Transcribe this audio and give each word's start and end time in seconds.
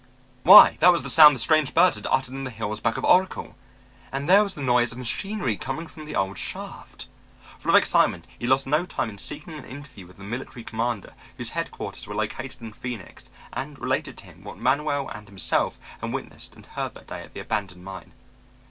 Why, 0.41 0.77
that 0.79 0.91
was 0.91 1.03
the 1.03 1.11
sound 1.11 1.35
the 1.35 1.39
strange 1.39 1.75
birds 1.75 1.95
had 1.95 2.07
uttered 2.09 2.33
in 2.33 2.43
the 2.43 2.49
hills 2.49 2.79
back 2.79 2.97
of 2.97 3.05
Oracle. 3.05 3.55
And 4.11 4.27
there 4.27 4.41
was 4.41 4.55
the 4.55 4.63
noise 4.63 4.91
of 4.91 4.97
machinery 4.97 5.55
coming 5.55 5.85
from 5.85 6.05
the 6.05 6.15
old 6.15 6.39
shaft. 6.39 7.07
Full 7.59 7.69
of 7.69 7.75
excitement 7.75 8.25
he 8.39 8.47
lost 8.47 8.65
no 8.65 8.87
time 8.87 9.11
in 9.11 9.19
seeking 9.19 9.53
an 9.53 9.63
interview 9.63 10.07
with 10.07 10.17
the 10.17 10.23
military 10.23 10.63
commander 10.63 11.13
whose 11.37 11.51
headquarters 11.51 12.07
were 12.07 12.15
located 12.15 12.61
in 12.63 12.73
Phoenix 12.73 13.25
and 13.53 13.77
related 13.77 14.17
to 14.17 14.25
him 14.25 14.43
what 14.43 14.57
Manuel 14.57 15.07
and 15.07 15.27
himself 15.27 15.77
had 15.99 16.11
witnessed 16.11 16.55
and 16.55 16.65
heard 16.65 16.95
that 16.95 17.05
day 17.05 17.21
at 17.21 17.33
the 17.35 17.39
abandoned 17.39 17.83
mine. 17.83 18.13